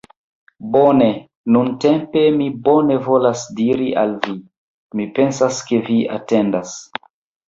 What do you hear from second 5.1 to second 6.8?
pensas ke vi atendas.